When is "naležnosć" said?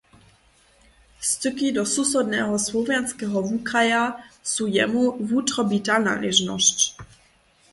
5.99-6.95